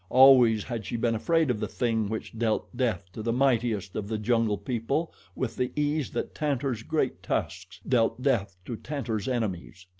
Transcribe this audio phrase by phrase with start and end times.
[0.09, 4.07] Always had she been afraid of the thing which dealt death to the mightiest of
[4.07, 9.85] the jungle people with the ease that Tantor's great tusks deal death to Tantor's enemies.